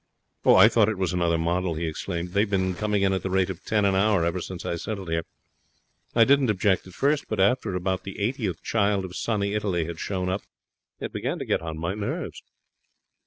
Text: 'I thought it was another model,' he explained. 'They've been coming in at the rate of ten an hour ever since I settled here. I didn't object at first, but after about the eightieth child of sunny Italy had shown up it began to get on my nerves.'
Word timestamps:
'I 0.43 0.67
thought 0.69 0.89
it 0.89 0.97
was 0.97 1.13
another 1.13 1.37
model,' 1.37 1.75
he 1.75 1.85
explained. 1.85 2.29
'They've 2.29 2.49
been 2.49 2.73
coming 2.73 3.03
in 3.03 3.13
at 3.13 3.21
the 3.21 3.29
rate 3.29 3.51
of 3.51 3.63
ten 3.63 3.85
an 3.85 3.93
hour 3.93 4.25
ever 4.25 4.41
since 4.41 4.65
I 4.65 4.75
settled 4.75 5.11
here. 5.11 5.23
I 6.15 6.23
didn't 6.23 6.49
object 6.49 6.87
at 6.87 6.93
first, 6.93 7.27
but 7.29 7.39
after 7.39 7.75
about 7.75 8.01
the 8.03 8.17
eightieth 8.19 8.63
child 8.63 9.05
of 9.05 9.15
sunny 9.15 9.53
Italy 9.53 9.85
had 9.85 9.99
shown 9.99 10.27
up 10.27 10.41
it 10.99 11.13
began 11.13 11.37
to 11.37 11.45
get 11.45 11.61
on 11.61 11.77
my 11.77 11.93
nerves.' 11.93 12.41